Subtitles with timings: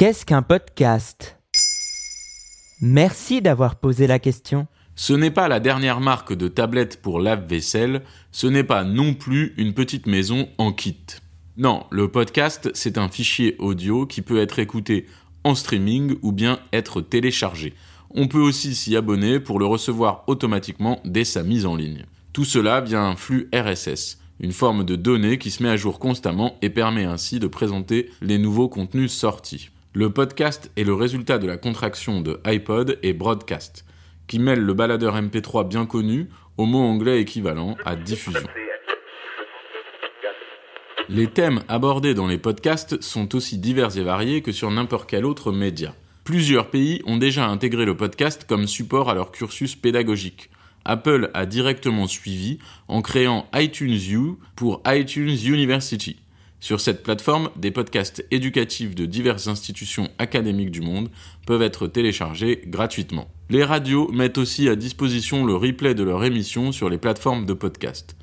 [0.00, 1.36] Qu'est-ce qu'un podcast?
[2.80, 4.66] Merci d'avoir posé la question.
[4.96, 8.00] Ce n'est pas la dernière marque de tablette pour lave-vaisselle,
[8.32, 10.96] ce n'est pas non plus une petite maison en kit.
[11.58, 15.04] Non, le podcast, c'est un fichier audio qui peut être écouté
[15.44, 17.74] en streaming ou bien être téléchargé.
[18.08, 22.06] On peut aussi s'y abonner pour le recevoir automatiquement dès sa mise en ligne.
[22.32, 25.98] Tout cela via un flux RSS, une forme de données qui se met à jour
[25.98, 29.68] constamment et permet ainsi de présenter les nouveaux contenus sortis.
[29.92, 33.84] Le podcast est le résultat de la contraction de iPod et broadcast,
[34.28, 38.46] qui mêle le baladeur MP3 bien connu au mot anglais équivalent à diffusion.
[41.08, 45.24] Les thèmes abordés dans les podcasts sont aussi divers et variés que sur n'importe quel
[45.24, 45.92] autre média.
[46.22, 50.50] Plusieurs pays ont déjà intégré le podcast comme support à leur cursus pédagogique.
[50.84, 56.20] Apple a directement suivi en créant iTunes U pour iTunes University.
[56.60, 61.08] Sur cette plateforme, des podcasts éducatifs de diverses institutions académiques du monde
[61.46, 63.28] peuvent être téléchargés gratuitement.
[63.48, 67.54] Les radios mettent aussi à disposition le replay de leurs émissions sur les plateformes de
[67.54, 68.14] podcast.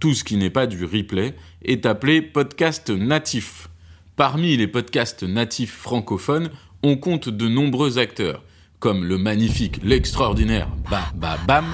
[0.00, 3.68] Tout ce qui n'est pas du replay est appelé podcast natif.
[4.16, 6.50] Parmi les podcasts natifs francophones,
[6.82, 8.42] on compte de nombreux acteurs,
[8.80, 11.64] comme le magnifique, l'extraordinaire Ba Ba Bam,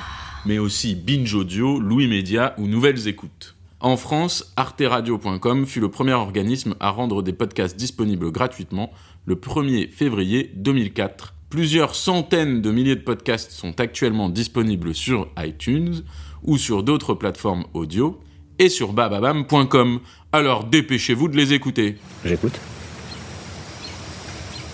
[0.44, 3.56] mais aussi Binge Audio, Louis Média ou Nouvelles Écoutes.
[3.80, 8.90] En France, arteradio.com fut le premier organisme à rendre des podcasts disponibles gratuitement
[9.24, 11.34] le 1er février 2004.
[11.48, 16.02] Plusieurs centaines de milliers de podcasts sont actuellement disponibles sur iTunes
[16.42, 18.20] ou sur d'autres plateformes audio
[18.58, 20.00] et sur bababam.com.
[20.32, 21.96] Alors dépêchez-vous de les écouter.
[22.24, 22.60] J'écoute.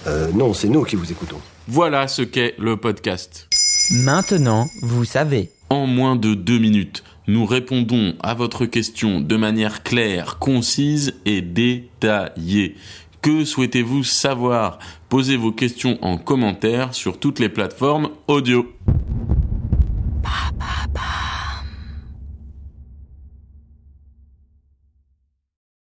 [0.09, 1.39] Euh, non, c'est nous qui vous écoutons.
[1.69, 3.49] Voilà ce qu'est le podcast.
[3.93, 5.51] Maintenant, vous savez.
[5.71, 11.41] En moins de deux minutes, nous répondons à votre question de manière claire, concise et
[11.43, 12.77] détaillée.
[13.23, 14.79] Que souhaitez-vous savoir?
[15.09, 18.76] Posez vos questions en commentaire sur toutes les plateformes audio.